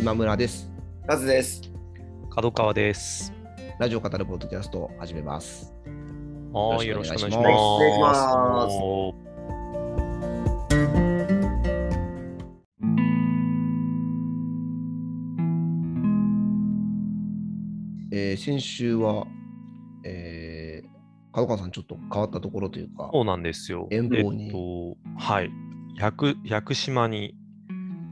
[0.00, 0.70] 今村です。
[1.08, 1.60] カズです。
[2.30, 3.32] 角川です。
[3.80, 5.74] ラジオ語るポッドキャストを始めます。
[6.52, 7.42] はい、よよろしろしくお願いしま。
[7.42, 8.78] ますすお願いします
[18.12, 19.26] えー先週は、
[20.04, 23.88] えー、角川さんちょっと変わったところというか、そうなんですよ。
[23.90, 25.50] 遠方にえっと、はい。
[25.96, 26.12] 屋
[26.62, 27.34] 久島に、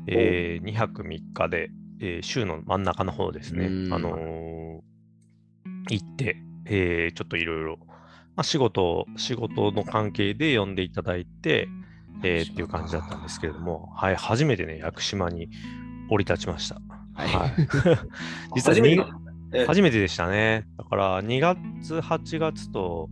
[0.07, 3.67] えー、2泊3日で、えー週の真ん中の方ですね。
[3.67, 3.89] う。
[3.89, 3.93] ん。
[3.93, 4.81] あのー
[5.89, 6.37] 行って、
[6.67, 7.79] えーちょっといろいろ、
[8.37, 11.69] まあ、仕事、仕事の関係で呼んでいただいて、
[12.23, 15.49] えーっていう感じだったんですけれども、はい、初めてね、屋久島に
[16.09, 16.81] 降り立ちました。
[17.15, 17.29] はい。
[17.29, 17.53] はい。
[18.55, 19.07] 実は
[19.67, 20.67] 初めてでしたね。
[20.77, 23.09] だから2月、8月と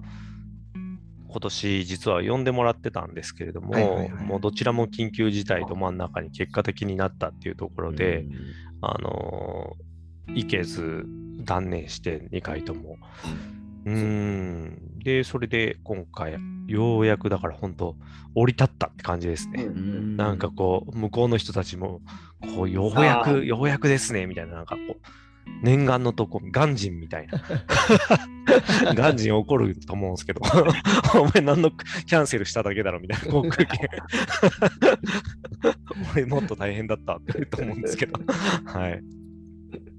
[1.35, 8.25] 今年実は呼んでもらってたんですけれども、はいはいはいもうどちらも緊急事態ど真ん中に結果的になったっていうところで、
[8.81, 9.85] あのー
[10.29, 11.05] 行けず
[11.41, 12.97] 断念して2回とも。
[13.85, 14.99] うーん。
[15.05, 17.97] で、それで今回、ようやくだから本当、
[18.35, 19.65] 降り立ったって感じですね。
[19.65, 22.01] うんなんかこう、向こうの人たちも、
[22.57, 25.24] こう、ようやく、ようやくですね、みたいな、なんかこう、
[25.63, 27.41] 念願のとこ、鑑真みたいな。
[28.95, 30.43] 鑑真怒ると思うんですけど、
[31.19, 33.89] お前何のキャンセルしただけだろ、みたいな航空券。
[36.15, 38.21] 俺もっと大変だったって言うと思うんですけど、
[38.67, 39.01] はい。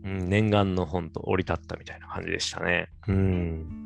[0.03, 2.89] うん、念願の本と降り立ったみたいな感じでしたね。
[3.07, 3.83] うん。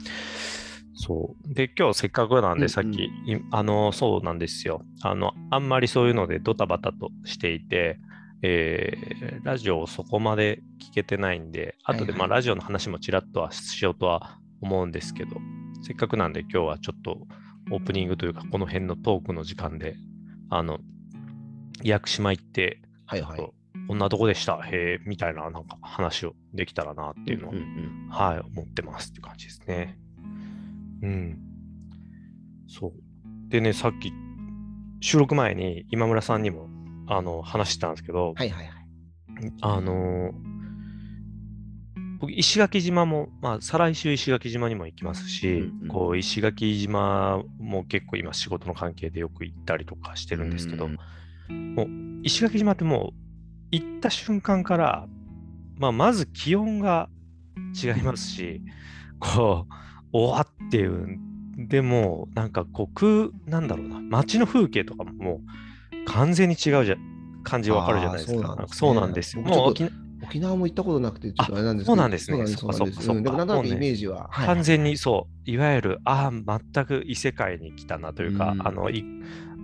[0.94, 1.54] そう。
[1.54, 3.12] で、今日せっかくなんで、うんうんさっき、い
[3.52, 4.82] あの、そうなんですよ。
[5.02, 8.00] あの、あんまりそういうのでドタバタとしていて、
[8.42, 9.10] えー
[9.44, 15.38] ラジオをそこまで聞けてないんで、後で、はいはいまあ、ラジオの話もちらっとはしようとは思うんですけど、
[15.82, 17.28] せっかくなんで今日はちょっと
[17.72, 19.96] オープニングというか、この辺のトークの時間で、
[20.50, 20.80] あの、
[21.84, 23.52] 屋久島行って、はいはい。
[23.88, 29.98] こんなとこでした、へえ、みたいななんか話をできたらなっていうのを、うんうんはい、思ってますって感じですね。
[31.02, 31.40] うん。
[32.68, 32.94] そう。
[33.50, 34.12] でね、さっき、
[35.02, 36.70] 収録前に今村さんにも、
[37.10, 38.74] あの、話してたんですけど、はいはいはい。
[39.62, 40.50] あのー
[42.20, 50.98] 僕、石垣島も、まあ、再来週石垣島にも行きますし、うんうんこう、石垣島も結構今仕事の関係でよく行ったりとかしてるんですけど、うん
[51.50, 51.88] もう
[52.22, 53.14] 石垣島ってもう
[53.72, 55.08] 行った瞬間から、
[55.78, 57.10] まあ、まず気温が
[57.82, 58.62] 違いますし、
[59.20, 59.74] こう、
[60.12, 61.18] おわっていう、
[61.58, 65.40] でも、なんかこう、空、なんだろうな、街の風景とかももう
[66.10, 66.96] 完全に違うじゃ
[67.44, 68.66] 感じわかるじゃないですか。
[68.68, 69.44] そうなんですよ。
[69.44, 71.92] 僕ちょっともう沖縄沖縄も行ったことなくて、ちょっとあれなんですけど。
[71.92, 74.28] そうなんですねそうかそうんでもなんとなくイメージは。
[74.30, 79.04] はい完全にそう、いわゆる、ああ、全く異世界に来たなというか、うんあの、い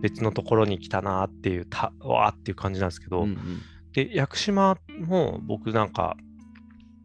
[0.02, 3.62] 別のところに来たなっていう、たわーっていう感じなんですけど、うんうん
[3.94, 6.16] で、屋久島も僕なんか、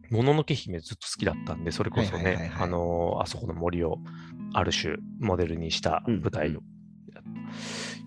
[0.09, 3.97] もののけ姫ずっと好きだったんで、それこそねあのーあそこの森を
[4.53, 6.61] ある種モデルにした舞台を。
[7.25, 7.41] うん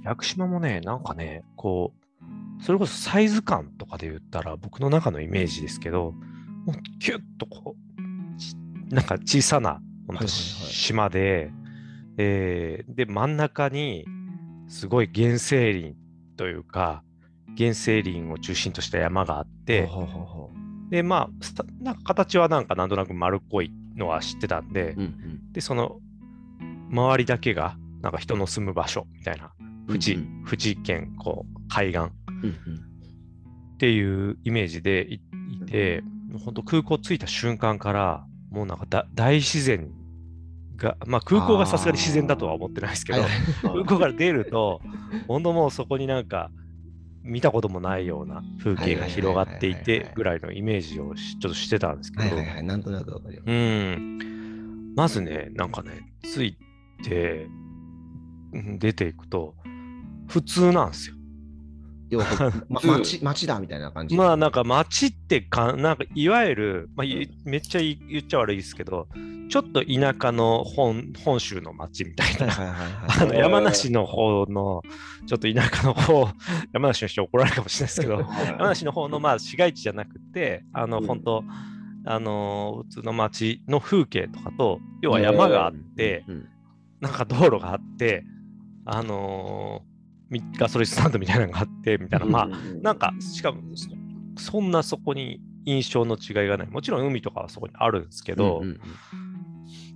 [0.04, 1.92] 屋久島もね、なんかね、こ
[2.60, 6.12] う、それこそサイズ感とかで言ったら僕の中のイメージですけど、
[6.66, 8.54] もうキュッとこう、ち
[8.91, 10.28] なんか小さな本当はいはいはい。
[10.28, 11.50] 島で、
[12.19, 14.04] えーで、真ん中に
[14.69, 15.97] すごい原生林
[16.36, 17.03] というか、
[17.56, 19.88] 原生林を中心とした山があって、
[20.91, 25.53] で、まあ、なんか形はなんかなんとなく丸っこいのは知ってたんで、ううんうん。
[25.53, 25.98] で、その
[26.91, 29.50] 周りだけがなんか人の住む場所みたいな、
[29.88, 30.42] 淵、うん。
[30.44, 32.03] 淵県、こう、海岸。
[32.03, 36.04] っていうイメージでいいて、
[36.44, 39.91] 本当空港着いた瞬間から、もうなんかだ大自然
[40.76, 43.22] が、まあ空港がさすがに自然だとは思ってないですけど、
[43.62, 44.82] 空港から出ると、
[45.26, 46.50] 本当もうそこになんか
[47.22, 52.36] 見たこともないような風景が広がっていてぐらいのイメージをしちょっとしてたんですけど。
[52.36, 52.62] はい。
[52.62, 53.42] なんとなくわかるよ。
[53.47, 56.59] うん、まずね、なんかね、着い
[57.03, 57.63] て、うん
[58.78, 59.54] 出ていくと、
[60.28, 61.16] 普通なんですよ。
[62.68, 64.16] ま、町町だみたいな感じ。
[64.16, 69.09] まあなんか街ってか、なんかいわゆる、まあ、いめっちゃ言っちゃ悪いですけど、
[69.48, 72.47] ちょっと田舎の本本州の街みたいな。
[72.47, 72.51] あ
[73.09, 73.28] はい。
[73.28, 74.83] の山梨の方の、
[75.27, 76.28] ちょっと田舎の方、
[76.72, 81.45] 山梨の人怒られるかもしれないですけど、山梨の方のまあ市街地じゃなくて、あのうん本当、
[82.06, 86.48] あの普通の街の風景とかと、要は山があって、うん
[87.01, 88.24] なんか道路があって、
[88.86, 89.95] あのー
[90.31, 92.48] みガソリンスタンドみたいなのがあって、みたいな、まあ、
[92.83, 93.91] なんか、しかも、そ
[94.53, 96.66] そんなそこに印象の違いがない。
[96.66, 98.81] もちろん海とかはそこにあるんですけど、うんうんうん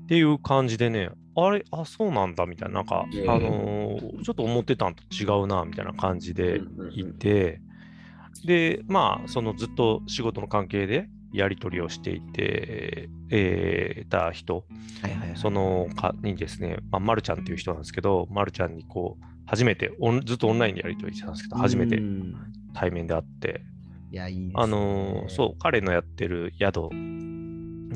[0.05, 3.31] っていう感じでね、あれ、あ、そうなんだみたいな、なんか、うん。
[3.31, 6.63] あのーちょっと思ってたんと違うなみたいな感じで
[6.93, 7.61] いて、
[8.47, 14.65] で、まあ、そのずっと仕事の関係でやり取りをしていて、えーた人、
[15.03, 15.37] はいはいはい。
[15.37, 21.97] そのかにですね、まあ、まるちゃんっていう人なんですけど、まるちゃんにこう、初めてオン、ずっとオンラインでやり取りしてたんですけど、初めて。
[21.97, 22.35] うん
[22.75, 23.63] 対面で会って、
[24.13, 24.53] いや、いいね。
[24.55, 26.91] あのーそう、彼のやってる宿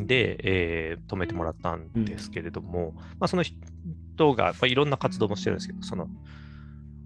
[0.06, 6.08] で、えー泊めてもらったんですけれども、まあ、その人が、まあ、いろんな活動もしてるんですけど、その、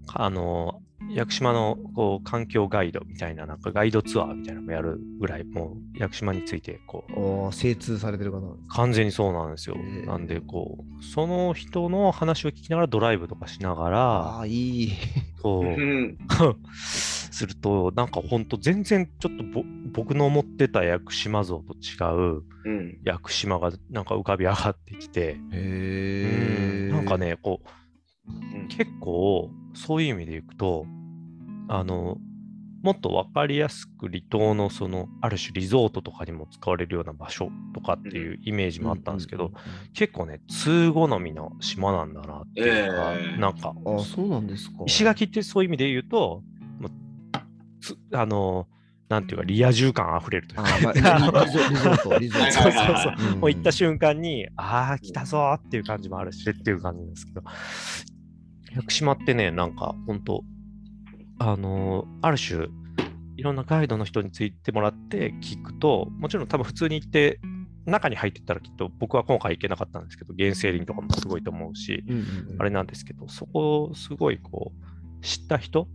[0.07, 9.77] かあのー屋久島のこう環境ガイドみたいな、なんかガイドツアーみたいなのもやるぐらい、もう屋久島について、こう、精通されてる方なんです完全にそうなんですよ。
[10.05, 14.91] なんで、こう、その人の話を聞きながらドライブとかしながら、ああ、いい。
[15.41, 16.17] そうう、ん。
[16.73, 19.63] すると、なんかほんと全然ちょっとぼ
[19.93, 22.97] 僕の思ってた屋久島像と違ううん。
[23.03, 26.89] 屋久島がなんか浮かび上がってきて、へえ。
[26.91, 27.17] なんか。
[27.17, 27.86] ね、こう、うん
[28.69, 30.85] 結構そういう意味でいくと、
[31.69, 32.17] あの、
[32.83, 39.51] もっと分かりやすく離島のそのある種リゾートとかにも使われるような場所とかっていうイメージもあったんですけど、
[39.93, 43.73] 結構ね通好みの島なんだなっていうか、ええなんか。
[43.85, 44.83] ああ、そうなんですか。
[44.85, 46.43] 石垣ってそういう意味で言うと、
[46.79, 46.91] もう
[47.81, 48.67] つあの
[49.09, 52.51] なんていうかリア充感あふれるというか、まあリゾリゾート、 リゾート。
[52.51, 57.43] そうそうそう、うんもう行った瞬間に、ああ、来たぞーっていう感じもあるしっていう感じなんですけど、
[58.75, 60.43] 屋久島ってね、なんか本当、
[61.39, 62.67] あのーある種、
[63.37, 67.39] いろんなガイドの人についてもらって聞くと、もちろん多分普通に行って、
[67.85, 72.23] 中に入ってったらきっと僕は今回行けなかったんですけど、原生林とかもすごいと思うし、うんうんう
[72.55, 75.87] んあれなんですけど、そこをすごいこう、知った人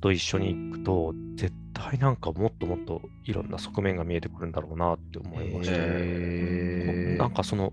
[0.00, 7.16] と一緒に行くと、絶対なんかもっともっといろんな側面が見えてくるんだろうなって思いましたね。
[7.16, 7.72] なんかその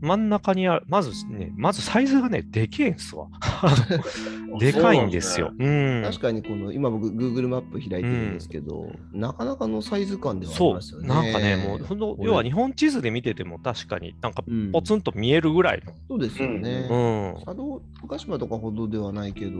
[0.00, 3.28] 真ん中にある、まずね、まずサイズがね、でけえんすわ。
[4.58, 5.52] でかいんですよ。
[5.58, 6.02] うん。
[6.04, 11.08] 確かにこの今僕 Google マップ開いてるんですけど、なかなかのサイズ感ではありますよね。
[11.08, 16.58] そう、なんかね、もう、ほんとこれ要は日本地図で見てても確かになんかうんポツンと見えるぐらいそうですよの。
[16.58, 16.86] ね。
[16.90, 17.44] うん。
[17.44, 19.52] 佐渡福島とかほどではないけど、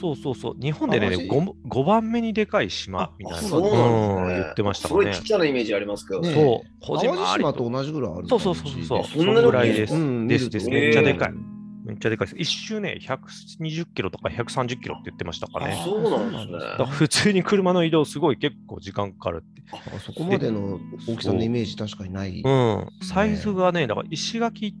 [0.00, 0.56] そうそうそう。
[0.60, 3.42] 日本でね、あマジ 5, 5番目にでかい島あみたいな。
[3.42, 5.18] そうなんですねん言ってましたすごいもんね。
[5.18, 6.68] ちっちゃなイメージありますけどねそう。
[6.80, 7.08] 小路
[7.38, 9.04] 島と同じぐらいあるそうそうそうそう。
[9.04, 9.94] そんなぐらいです。
[9.94, 10.68] うんですです。
[10.68, 11.57] めっちゃでかい。
[11.88, 12.38] うんめっちゃでかいです。
[12.38, 15.74] 一周ね、120キロとか130キロって言ってましたかね。
[15.80, 19.62] あそうなんですね普通に車の移動すごい結構時間かかるって。
[19.72, 22.42] あそこまでの大きさのイメージ確かにない。
[22.44, 22.88] うん。
[23.02, 24.74] サイズがね、だから石垣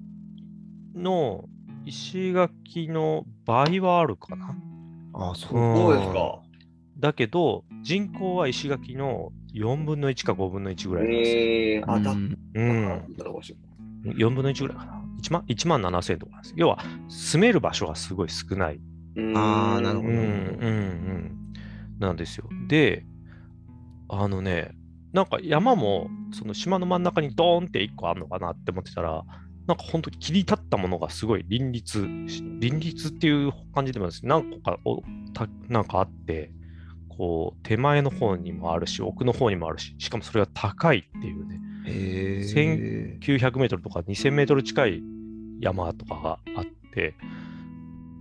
[0.94, 1.46] の、
[1.86, 4.54] 石垣の倍はあるかな。
[5.14, 5.96] あ、そう。
[5.96, 6.42] ですか。
[6.98, 11.36] だけど、人口は石垣の4分の1か5分の1ぐらいなんですよ。
[11.40, 13.16] ええあ、だっうんうん。
[13.16, 13.56] たら欲しい。
[14.04, 14.97] 4分の1ぐらいかな。
[15.22, 16.54] 1万 ,1 万7000とかなんです。
[16.56, 16.78] 要は、
[17.08, 18.80] 住める場所がすごい少ない。
[19.34, 21.38] あーなるほどうんうんうん。
[21.98, 22.48] なんですよ。
[22.68, 23.04] で、
[24.08, 24.72] あのね、
[25.12, 29.24] なんか山もその島の真ん中にドーンって1個あるのかなって思ってたら、
[29.66, 31.98] なんか本当に切り立ったものがすごい林立
[32.28, 35.02] し、林立っていう感じでもです何個かお
[35.34, 36.50] たなんかあって、
[37.08, 43.18] こう手前の方にもあるし、奥の方にもあるし、しかもそれが高いっていうね、へえ。
[43.20, 45.02] 900メートルとか2000メートル近い
[45.60, 46.64] 山とかがあっ
[46.94, 47.14] て、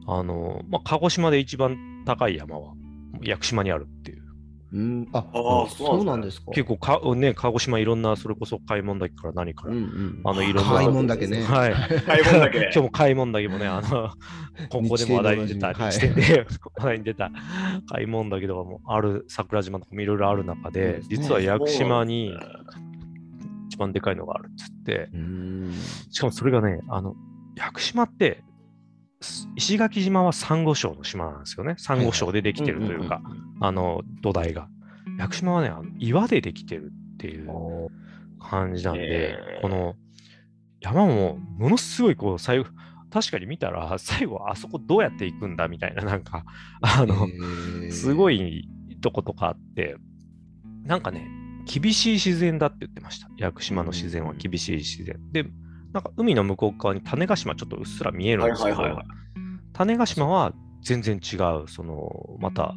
[0.08, 2.74] あの、まあ、鹿児島で一番高い山は
[3.22, 4.28] 屋久島にあるっていう。
[4.74, 6.52] うん、あ、あーそうなんですか。
[6.52, 10.22] 結構か、ね、鹿児島いろんな、それこそ買い物だけから何から、うんうん。
[10.26, 11.42] あのいろんな買い物だけね。
[11.44, 11.74] はい。
[12.02, 14.10] 買い物だけ今日も買い物だけもね、あの、
[14.70, 17.32] ここでも話題に出た、日日程程で話題に出た
[17.90, 22.34] 買い物だけとかもある、桜島とかもいろいろある中で、実は屋久島に
[23.78, 25.74] 一番でかいのがあるっつって、うん。
[26.10, 27.16] しかもそれがね、あの、
[27.56, 28.44] 屋久島って、
[29.22, 31.76] す石垣島はサンゴ礁の島なんですよね。
[31.78, 33.22] サンゴ礁でできてるというか、
[33.62, 34.68] あの、土台が。
[35.18, 37.48] 屋久島はね、あの岩でできてるっていう
[38.40, 39.96] 感じなんで、この
[40.82, 42.66] 山もものすごいこう最後、
[43.10, 46.46] 確かに見たら最後あそこどうやって行くんだみたいななんか、
[46.82, 47.28] あの、
[47.92, 48.68] すごい。
[48.90, 49.96] いとことかあって、
[50.84, 51.28] なんかね、
[51.68, 53.28] 厳しい自然だって言ってました。
[53.38, 55.20] 屋久島の自然は厳しい自然。
[55.32, 55.44] で、
[55.94, 58.78] なんか海の向こう側に種子島ちょっとうっすら見えるんですけど、
[59.74, 62.76] 種子島は全然違う、その、また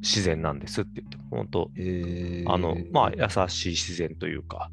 [0.00, 4.70] 自然なんですって言って、本当へーあの、まあ、優しい自然というか、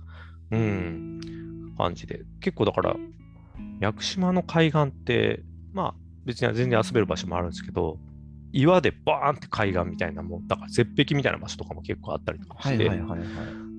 [0.52, 2.22] うん、感じで。
[2.40, 2.96] 結構だから、
[3.80, 5.42] 屋久島の海岸って、
[5.74, 7.98] まあ、別に全然遊べる場所もあるんですけど、
[8.54, 13.30] 岩でバーンって海岸みたいなもん、だから絶壁みたいな場所とかも結構あったりとかして、はいはいはいはい。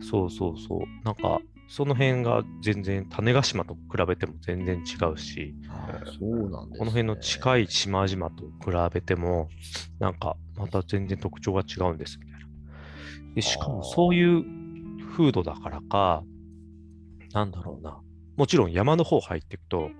[0.03, 6.79] そうそうそう、なんか、その辺が全然、種子島と比べても全然違うし、あーそうなんです、ね。
[6.79, 9.49] この辺の近い島々と比べても、
[10.01, 12.45] なんか、また全然特徴が違うんですみたいな
[13.35, 14.45] でしかもそういう
[15.17, 16.23] 風土だからか、
[17.33, 18.01] なんだろうな。
[18.37, 19.91] もちろん山の方入っていくと、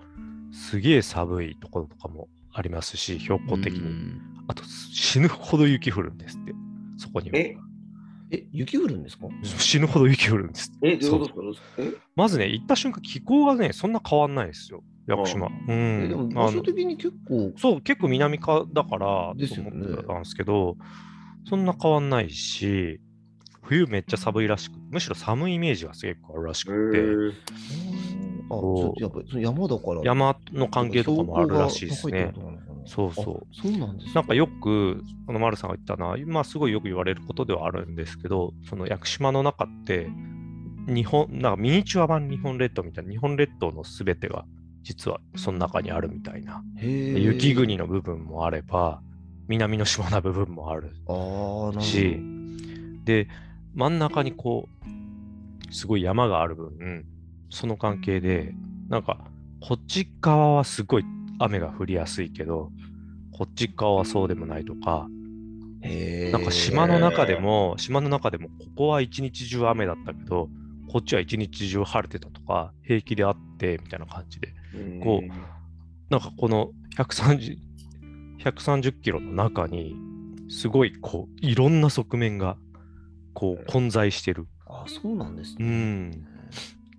[0.53, 4.34] すげえ寒いところとかもありますし、標高的に。
[4.45, 6.53] うんあと死ぬほど雪降るんですって、
[6.99, 7.39] そこには。
[7.39, 7.57] え、
[8.31, 9.27] え、雪降るんですか？
[9.43, 10.91] 死ぬほど雪降るんですって。
[10.93, 11.51] え、どういうそうこと？
[11.53, 15.47] ですかどういうこまずね、行った瞬間、気候がね、そんな変わんないですよ、屋久島。
[15.47, 16.29] うえでもん。
[16.29, 19.71] 場所的に結構、そう、結構南側だから、ですよね。
[19.71, 20.77] と思ってたんですけど、
[21.49, 23.01] そんな変わんないし、
[23.63, 27.03] 冬めっちゃ寒いらしく、むしろ寒いイメージが結構あるらしとくて、へ
[28.51, 30.01] あ、やっぱ山だから。
[30.03, 32.33] 山の関係とかもあるらしいですね。
[32.87, 40.09] そうそうあそうなんですなんかよく、この丸さんが言ったのは、まあすごいよく言われることではあるんですけど、その屋久島の中って、
[40.87, 44.45] 日本、なんかミニチュア版日本列島みたいな、日本列島のすべてが
[44.85, 46.63] 実はその中にあるみたいな。
[46.79, 49.01] 雪国の部分もあれば、
[49.49, 52.21] 南の島な部分もあるああ、なる
[53.05, 53.29] で、
[53.75, 54.69] 真ん中にこ
[55.71, 57.05] う、すごい山がある分、
[57.55, 58.53] その関係で、
[58.89, 59.19] なんか、
[59.61, 61.05] こっち側はすごい
[61.39, 62.71] 雨が降りやすいけど、
[63.33, 65.07] こっち側はそうでもないとか、
[66.33, 70.49] なんか島の中でも、島の中でも、ここは一日中雨だったけど、
[70.91, 75.29] こっちは一日中晴れてたとか、平気であって、みたいな感じで、ーこう
[76.11, 77.59] なんかこの130、
[78.39, 79.95] 130キロの中に、
[80.49, 82.57] すごいこう、いろんな側面が、
[83.33, 85.69] こう、混在してる、あそうなんですうね。
[85.69, 86.27] ん、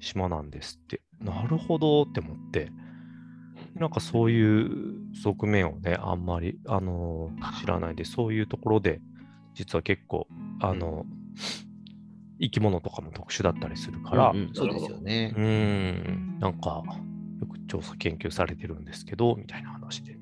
[0.05, 1.01] 島なんですって。
[1.19, 2.71] なるほどって思って、
[3.75, 9.01] なんかそういう側面をね、あんまり、あのー知らないで、そういうところで、
[9.55, 10.27] 実は結構、
[10.61, 11.05] あの
[12.39, 15.39] 生き物とかも特殊だったりするから、うんうんそうですよねう。
[15.39, 16.83] ーん、なんか、
[17.39, 20.15] よく調査研究されてるんですけど、みたいな話で。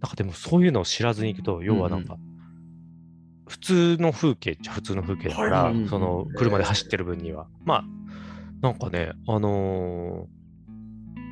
[0.00, 2.18] なんかでもそういうのを知らずに行くと、要はなんか、
[3.48, 7.48] 普通の風景っちゃ普通の風景だから、はいその車で走ってる分には。
[7.64, 7.84] まあ、
[8.60, 10.38] なんかね、あのー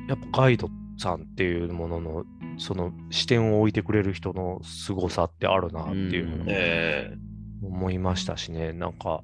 [0.07, 2.25] やっぱガイドさんっていうものの、
[2.57, 9.21] その視点を置いてくれる人の凄さってあるなっていうのを思いましたしね、なんか、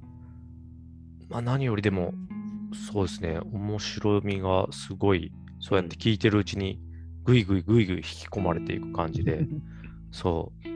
[1.30, 2.14] まあ何よりでも、
[2.92, 6.80] そうですね、面白みがすごい、そうやって聞いてるうちに、
[7.24, 9.48] ぐいぐいぐいぐい引き込まれていく感じで、
[10.12, 10.73] そう。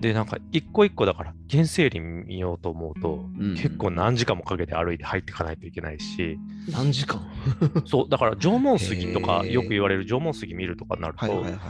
[0.00, 6.38] で、なんか一個一個だから、原生林見ようと思うと、うん結構何時間もかけて歩いて入っていかないといけないし、
[6.70, 7.20] 何時間？
[7.86, 11.60] そう、だから縄文杉とか、よく言われる縄文杉見るとかになると、はいはいはい。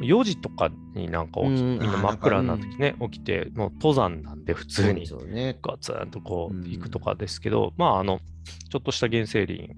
[0.00, 1.90] 4時とかになんか起き、うんみん。
[1.92, 5.06] な真っ暗になってきてね、起きて、もう登山なんで普通に。
[5.62, 6.62] ガツンとこううん。
[6.64, 8.20] 行くとかですけど、まああの、
[8.70, 9.70] ちょっとした原生林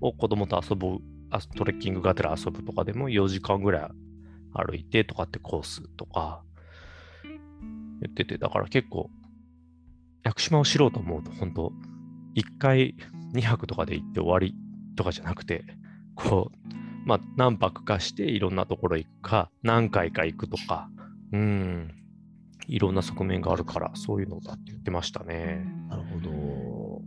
[0.00, 0.98] を子供と遊ぶ、
[1.30, 3.90] あトレッキングがてら遊ぶとかでも4時間ぐらい
[4.52, 6.42] 歩いてとかってコースとか
[8.00, 9.10] 言ってて、だから結構、
[10.24, 11.72] 屋久島を知ろうと思うと、本当
[12.34, 12.96] 1回
[13.34, 14.54] 2泊とかで行って終わり
[14.96, 15.64] とかじゃなくて、
[16.14, 20.88] こう、まあ何泊かしていろんなところ行くか、何回か行くとか、
[21.32, 21.94] うん、
[22.66, 25.64] いろんな側面があるから、そういうのだって言ってましたね。
[25.88, 27.02] なるほど。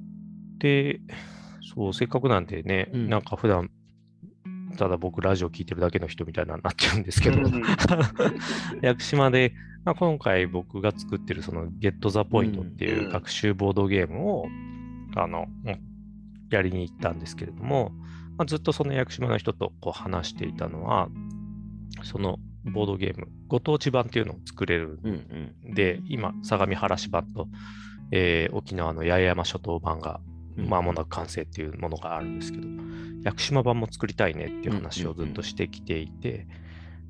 [0.59, 1.01] で、
[1.73, 3.69] そう、せっかくなんでね、うんなんか普段、
[4.79, 7.63] ただ僕ラジオ聞いてるだけの人みたいなになっちゃうんですけど、うん
[8.81, 14.47] 屋久島で、まあ、今回僕が作ってるその Get the Point っていう学習ボードゲームを、
[15.17, 15.79] あの、うん
[16.49, 17.91] やりに行ったんですけれども、
[18.37, 21.09] まあ、ずっとその屋久島の人とこう話していたのは、
[22.01, 25.73] そのボードゲーム、ご当地版っていうのを作れるうんうん。
[25.75, 27.47] で、今、相模原市版と、
[28.11, 32.67] えー沖縄の八重山諸島版が、うんまもなく完成っていうものがあるんですけど、
[33.23, 36.47] 屋久島版も作りたいねっていう話をずっとしてきていて、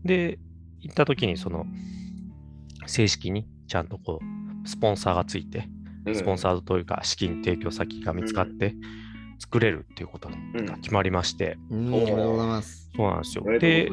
[0.03, 0.39] で、
[0.79, 1.65] 行った時にその、
[2.85, 5.67] 正式にちゃんとこう、スポンサーがついて、
[6.13, 8.75] スポンサーというか資金提供先が見つかって、
[9.39, 10.35] 作れるっていうことが
[10.81, 12.91] 決まりまして、うん、ありがとうございます。
[12.95, 13.89] そうなんですよで。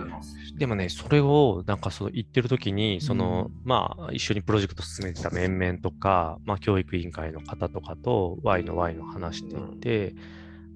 [0.58, 10.14] でもね、それをなんかその言ってる時に、その、まあ一緒にプロジェクト進めてた面々とか、まあ教育委員会の方とかと Y の Y の話していて、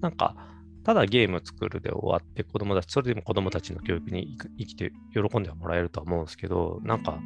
[0.01, 0.37] なんか、
[0.85, 7.19] ただゲーム作るで終わって子供たち、それでも子供たちの教育に生き生きて喜んではもらえるとは思うんですけど、なんか、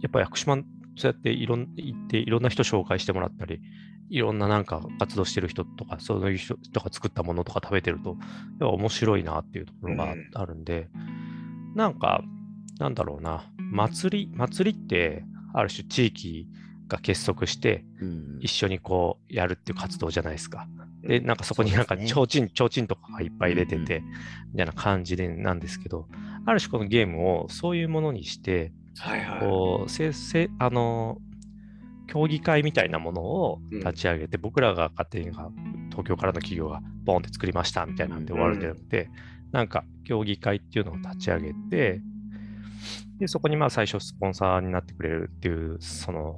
[0.00, 0.56] やっぱ屋久島、
[0.96, 3.60] そうやっていろん行っていろんな人紹介してもらったり、
[4.14, 8.18] いろんななんか活動してる人とか、そういう人とか作ったものとか食べてると、やっ
[8.60, 10.30] ぱ面白いなっていうところがうん。
[10.34, 10.88] あるんで、
[11.74, 12.22] なんか、
[12.78, 16.48] なんだろうな、祭り、祭りって、ある種地域
[16.86, 18.38] が結束して、うん。
[18.40, 20.68] 一緒にこうやるっていう活動じゃないですか。
[21.02, 24.00] で、なんかそこになんかそうですね提灯、提灯とかがいっぱい入れてて、
[24.52, 26.06] みたいな感じでなんですけど、
[26.46, 29.40] ある種このゲームをそういうものにして、はいはい。
[29.40, 31.18] こう、せせあの、
[32.14, 35.50] 競技会みたいなものを立ち上げて、僕らが勝手にが
[35.90, 39.10] 東京からの企業がボンって作りましたみたいなんで終わるんじゃなくて、
[39.50, 42.00] なんか競技会っていうのを立ち上げて、
[43.18, 46.36] でそこにまあ最初スポンサーになってくれるっていう、その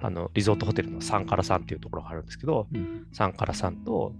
[0.00, 3.06] あのリゾートホテルのサンカラさんっていうところがあるんですけど、うん。
[3.12, 4.14] サンカラさんと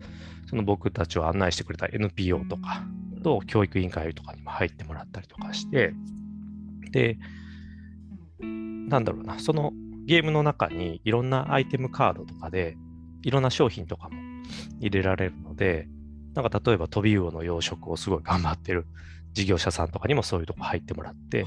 [0.51, 2.85] その僕たちを案内してくれた NPO とか
[3.25, 5.95] と教育委員会とかにも入ってもらったりとかして、
[6.91, 7.19] で、
[8.41, 9.73] なんだろうな、その
[10.11, 12.77] ゲームの中にいろんなアイテムカードとかで、
[13.23, 14.19] いろんな商品とかも
[14.81, 15.87] 入れられるので、
[16.35, 18.87] なんか例えばトビウオの養殖をすごい頑張ってる
[19.35, 21.45] 事業者さんとかにもそういうとこ入ってもらって、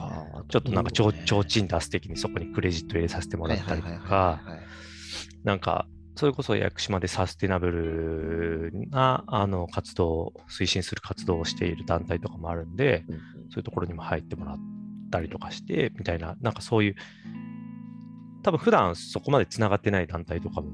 [0.48, 4.40] ちょっとなんかちょうちん出す的にそこにクレジット入れさせてもらったりとか、
[5.44, 7.70] なんか、それこそ屋久島でサステナブ
[8.72, 13.04] ルなあの活動を推進する活動をしている団体とかもあるんで、
[13.50, 14.58] そういうところにも入ってもらっ
[15.12, 16.96] たりとかして、みたいな、なんかそういう、
[18.44, 20.72] 多分普段そこまでつながってない団体とかも、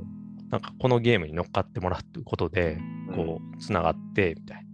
[0.50, 2.78] なんかこのゲームに乗っかってもらうことで、
[3.16, 4.70] こう、つながって、みたいな。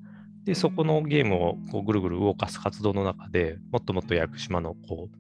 [0.46, 5.18] で、そこのゲームをこうぐるぐる動かす活動の中でもっともっと屋久島のこう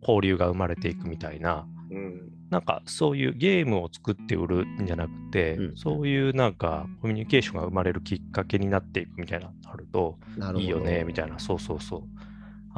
[0.00, 2.32] 交流が生まれていくみたいな、うん。
[2.50, 5.76] なんかそういうゲームを作って売るんじゃなくて、うん。
[5.76, 10.18] そういうなんかコミュニケーションが生まれるきっかけになっていくみたいなのがあると
[10.56, 12.02] いいよねみたいな、そうそうそう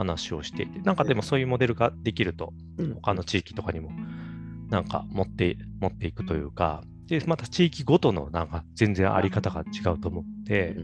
[0.01, 2.95] 話をしていて、なんかでもそういうモデルができるとうん。
[2.95, 3.91] 他の地域とかにも
[4.71, 10.77] なんか持って持っていくというか、で、また地域ごとのなんか全然あり方が違うと思って、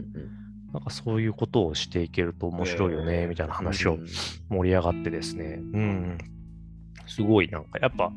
[0.73, 3.27] なんかそういうことをしていけると面白いよね、えー。
[3.29, 3.97] みたいな話を
[4.49, 6.17] 盛り上がってですね、うん、
[7.07, 8.11] すごいなんかやっぱ、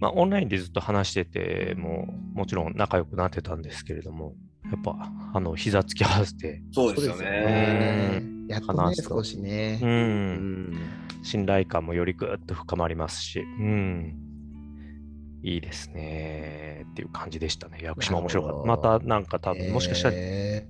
[0.00, 4.34] まあ、オンラインでずっと話してても、もちろん仲良くなってたんですけれども、
[4.64, 4.96] やっぱ、
[5.32, 8.39] あの、膝つき合わせて、そうですよね。
[8.50, 9.84] ねやっとね少しねう、。
[9.84, 9.92] うん
[10.72, 10.76] ん
[11.22, 14.14] 信頼感もよりぐっと深まりますし、うん、
[15.42, 17.78] いいですねっていう感じでしたね。
[17.82, 18.66] 屋久島面白かった。
[18.66, 20.68] またなんか多分、もしかしたらえ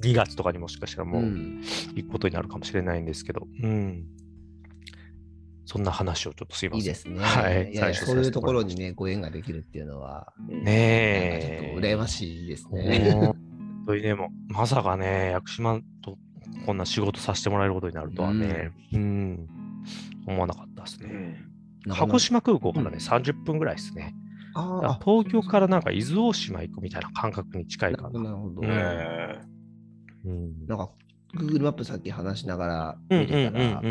[0.00, 1.62] 2月とかにもしかしたらーもうん
[1.94, 4.04] 行くことになるかもしれないんですけど、うん。
[5.64, 6.80] そんな話をちょっとすいません。
[6.80, 7.18] いいですね。
[7.20, 11.60] はいいや最初そういうところにね、ご縁ができるっていうのは、うんねえ。
[11.62, 13.10] ちょっと羨ましいですね。
[13.12, 13.36] 本
[13.86, 16.16] 当にでも、まさかね、屋久島と
[16.66, 19.48] こんな仕事させてもらえることになるとはね、うん、
[20.26, 21.08] 思わなかったですね。
[21.86, 21.94] うん。
[21.94, 23.02] 鹿児島空港からね、うん。
[23.02, 24.14] 30分ぐらいですね。
[24.54, 28.30] あ東京からなんか伊豆大島行くみたいな感覚に近いなるほど、かな。
[28.30, 28.62] なるほど。
[30.24, 30.66] うん。
[30.66, 30.90] なんか、
[31.36, 33.82] Google マップさっき話しながらうん見てたら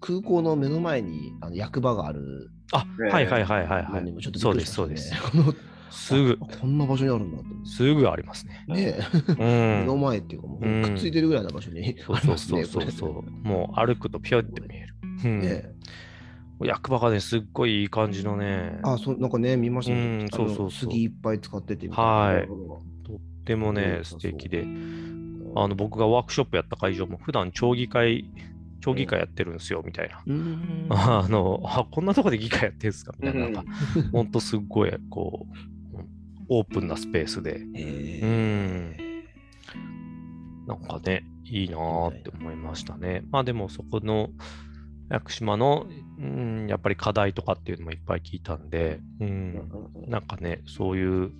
[0.00, 2.50] 空港の目の前にあの役場がある。
[2.72, 3.92] あ、ねはいはいはいはいはい。
[3.94, 4.32] のにもちょっ。
[4.32, 5.12] とそうです、そうです。
[5.30, 5.54] この
[5.90, 7.70] すぐ、あこんな場所にあるんだって思って。
[7.70, 8.64] すぐありますね。
[8.68, 9.00] ねえ、
[9.32, 9.36] う
[9.80, 10.00] 目のん。
[10.02, 12.64] 前っていうか、もううんくっついてるぐらいの場所にそうそうありますね。
[12.64, 13.30] そうそうそう。
[13.46, 14.94] もう歩くとピョって見える。
[15.24, 15.74] うんねえ
[16.62, 20.26] 役場がね、すっごいいい感じのね、あ、そうなんかね、見ましたね。
[20.32, 21.86] そうそう杉いっぱい使ってて。
[21.88, 22.48] はい
[23.04, 24.66] とってもね、素敵で、
[25.54, 28.30] あの僕がワークショップやった会場も普段町議会、
[28.80, 30.22] 町議会やってるんですよ、みたいな。
[30.26, 30.86] うーん。
[30.88, 33.12] あのあ、こんなとこで議会やってるんですか？
[33.20, 33.70] みたいな、うんなんか、
[34.12, 35.54] ほんとすっごい、こう、
[36.48, 38.96] オープンなスペースで、へうえん、
[40.66, 43.24] なんかね、いいなーって思いましたね。
[43.30, 44.30] まあでもそこの
[45.10, 45.86] 屋久島の、
[46.18, 49.70] うん、やっぱり課題とかっていうのもいっぱい聞いたんで、うん、
[50.08, 51.32] なんかね、そういう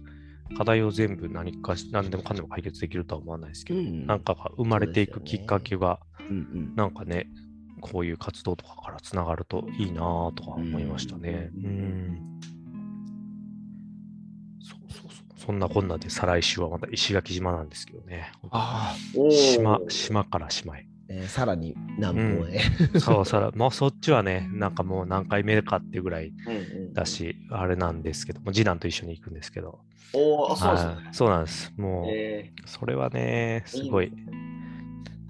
[0.56, 4.06] 課題を全部何かし、何でもかんでも解決できるとは思わないですけど、うん。
[4.06, 5.98] なんかが生まれていくきっかけが、
[6.30, 6.40] うんう
[6.72, 6.74] ん。
[6.76, 7.28] なんかね、
[7.80, 11.50] こういう活動とかからつながるといいなぁとか思いましたね。
[11.56, 12.55] ううんう
[15.46, 18.32] そんなこんなで再来週はまた石垣島なんですけどね。
[18.50, 20.80] あおー島、島から島へ。
[20.80, 22.58] あ、えーさらに南方へ。
[22.98, 26.56] そう、さら、 まあそっちはね、なんかもう何回目かっていうぐらいうん
[26.86, 29.78] うんだし、あれなんですけど、もう次男と一緒に行くんですけど。
[30.14, 31.72] おーあ、そうですねはいそうなんです。
[31.76, 34.12] もう、えそれはね、すごい、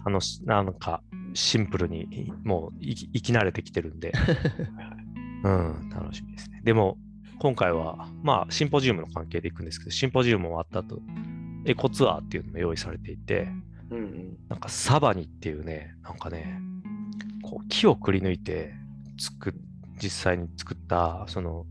[0.06, 1.02] あの、しなんか、
[1.34, 4.12] シンプルに、もう生き生き慣れてきてるんで、
[5.44, 6.62] うん、楽しみですね。
[6.64, 6.96] でも、
[7.38, 11.00] 今回は、まあ、シンポジウムの関係で行くんですけど、シンポジウム終わった後、
[11.64, 14.36] エコツアーっていうのも用意されていて、ーうんうん。
[14.48, 16.60] なんかサバニっていうね、なんかね、
[17.42, 18.72] こう木をくり抜いて
[19.18, 19.52] 作っ
[19.98, 21.66] 実際に作った、その、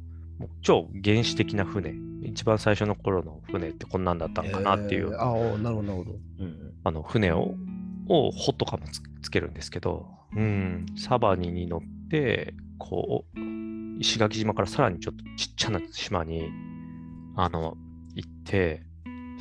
[0.62, 5.14] 超原始的な船、一番最初の頃の船ってこんなんだったのかなっていう。
[5.14, 6.12] えーああ、なるほど、なるほど。
[6.40, 6.74] うんうん。
[6.84, 7.56] あの船を、
[8.08, 13.40] を帆とかもつつけるんですけど、うん、サバニに乗って、こう、
[14.00, 16.50] 石垣島からさらにちょっとちっちゃな島に、
[17.36, 17.78] あの、
[18.16, 18.84] 行って、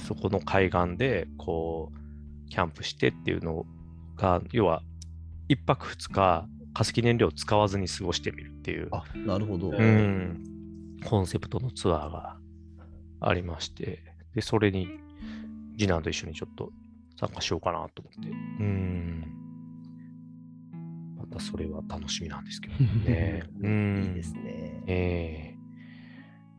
[0.06, 3.66] そこの海岸で、こう、キャンプしてっていうの
[4.16, 4.82] が、要は、
[5.48, 9.70] 一泊二日、化石燃料を使わずに過ごしてみるっていう、あ、なるほど。
[9.70, 12.36] ううん、コンセプトのツアーが
[13.20, 14.02] ありまして、
[14.34, 14.88] で、それに
[15.78, 16.70] 次男と一緒にちょっと
[17.18, 18.28] 参加しようかなと思って。
[18.28, 19.43] うん。
[21.34, 22.74] またそれは楽しみなんですけど
[23.10, 23.42] ね。
[23.60, 24.04] うん。
[24.08, 24.82] いいですね。
[24.86, 25.54] ええ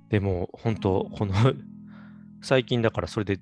[0.09, 1.33] でも、本当この
[2.41, 3.39] 最近だからそれで、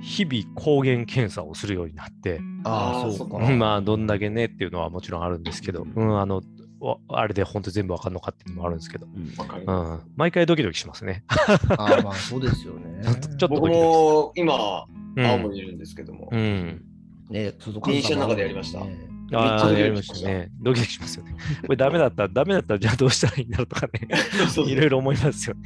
[0.00, 3.38] 日々抗原検査をするようになって、ああ、そうか。
[3.38, 6.40] まあ、どんだけねっていうのはもちろんあるんですけど、うん、あの、
[6.80, 10.06] わあれで本当全部わかんのかっていうのもあるんですけど、うんわかりうます。
[10.06, 11.24] ん、毎回ドキドキしますね。
[11.76, 13.02] ああ、まあそうですよね。
[13.36, 16.84] ちょっと僕も今、うん青森にいるんですけどもう、ん。
[17.28, 20.50] ね、外電車の中でやりましたねああ、やりましたね。
[20.60, 21.36] ドキドキしますよね。
[21.62, 24.08] これダメだったら、ダメだったら、じゃあどうしたらいいんだろうとかね、
[24.66, 25.62] いろいろ思いますよね。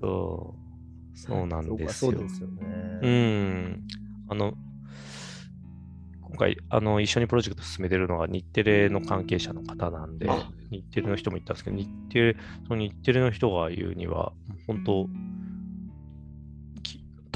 [0.00, 1.18] そう。
[1.18, 2.12] そうなんですよ。
[2.12, 2.98] そうですよね。
[3.02, 3.82] うん。
[4.28, 4.54] あの、
[6.20, 12.36] 今回、あの、一緒にプロジェクト進めてるのが日テレの関係者の方なんであ、日テレの人も言ったんですけど、日テレ、
[12.68, 14.32] その日テレの人が言うには、
[14.66, 15.10] 本当、き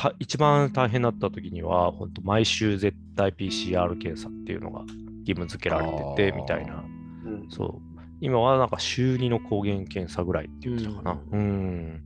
[0.01, 6.83] た一番大変だった時には、本当、毎週絶対 PCR 検査っていうのが義務付けられてて、みたいな。
[7.27, 8.01] うんそう。
[8.23, 11.21] 今はなんか週2の抗原検査ぐらいって言ってたかな。
[11.33, 12.03] うん。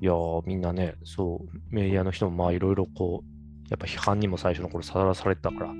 [0.00, 5.70] いやー、みんなね、そう、メディアの人もまあいろいろこう、やっぱ批判にも最初の頃さらされてたから、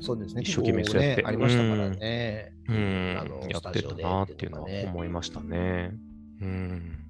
[0.00, 0.42] そうですね。
[0.42, 2.52] 一生懸命そうやってねありましたからね。
[2.68, 5.92] うん、あのやってたなっていうのは思いましたね。
[6.40, 7.02] うん。